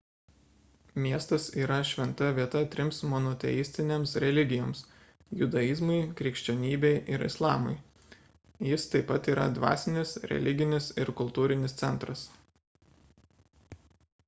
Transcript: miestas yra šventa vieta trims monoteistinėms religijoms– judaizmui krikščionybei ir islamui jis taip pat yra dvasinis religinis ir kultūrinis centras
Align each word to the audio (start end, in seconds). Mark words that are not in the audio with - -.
miestas 1.01 1.43
yra 1.63 1.75
šventa 1.89 2.27
vieta 2.37 2.59
trims 2.75 3.01
monoteistinėms 3.11 4.13
religijoms– 4.23 4.79
judaizmui 5.41 5.97
krikščionybei 6.21 6.93
ir 7.17 7.23
islamui 7.27 7.73
jis 8.71 8.85
taip 8.95 9.05
pat 9.11 9.29
yra 9.35 9.43
dvasinis 9.59 10.15
religinis 10.33 10.87
ir 11.05 11.13
kultūrinis 11.21 11.77
centras 11.83 12.25